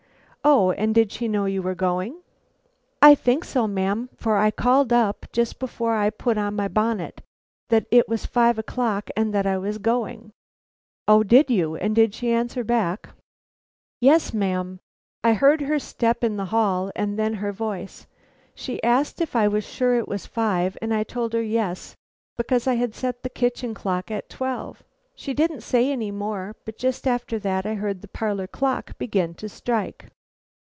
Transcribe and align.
"O, 0.43 0.71
and 0.71 0.95
did 0.95 1.11
she 1.11 1.27
know 1.27 1.45
you 1.45 1.61
were 1.61 1.75
going?" 1.75 2.19
"I 2.99 3.13
think 3.13 3.43
so, 3.45 3.67
ma'am, 3.67 4.09
for 4.17 4.37
I 4.37 4.49
called 4.49 4.91
up, 4.91 5.27
just 5.31 5.59
before 5.59 5.93
I 5.93 6.09
put 6.09 6.35
on 6.35 6.55
my 6.55 6.67
bonnet, 6.67 7.21
that 7.69 7.85
it 7.91 8.09
was 8.09 8.25
five 8.25 8.57
o'clock 8.57 9.11
and 9.15 9.35
that 9.35 9.45
I 9.45 9.59
was 9.59 9.77
going." 9.77 10.31
"O, 11.07 11.19
you 11.19 11.23
did. 11.25 11.49
And 11.51 11.93
did 11.95 12.15
she 12.15 12.31
answer 12.31 12.63
back?" 12.63 13.09
"Yes, 13.99 14.33
ma'am. 14.33 14.79
I 15.23 15.33
heard 15.33 15.61
her 15.61 15.77
step 15.77 16.23
in 16.23 16.37
the 16.37 16.45
hall 16.45 16.91
and 16.95 17.19
then 17.19 17.35
her 17.35 17.51
voice. 17.51 18.07
She 18.55 18.81
asked 18.81 19.21
if 19.21 19.35
I 19.35 19.47
was 19.47 19.63
sure 19.63 19.93
it 19.93 20.07
was 20.07 20.25
five, 20.25 20.75
and 20.81 20.91
I 20.91 21.03
told 21.03 21.33
her 21.33 21.43
yes, 21.43 21.95
because 22.35 22.65
I 22.65 22.73
had 22.73 22.95
set 22.95 23.21
the 23.21 23.29
kitchen 23.29 23.75
clock 23.75 24.09
at 24.09 24.27
twelve. 24.27 24.81
She 25.13 25.35
didn't 25.35 25.61
say 25.61 25.91
any 25.91 26.09
more, 26.09 26.55
but 26.65 26.79
just 26.79 27.05
after 27.05 27.37
that 27.37 27.67
I 27.67 27.75
heard 27.75 28.01
the 28.01 28.07
parlor 28.07 28.47
clock 28.47 28.97
begin 28.97 29.35
to 29.35 29.47
strike." 29.47 30.07